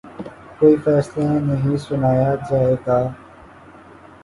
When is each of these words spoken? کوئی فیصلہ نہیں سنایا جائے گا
کوئی 0.59 0.75
فیصلہ 0.77 1.27
نہیں 1.41 1.77
سنایا 1.79 2.33
جائے 2.49 2.75
گا 2.87 2.99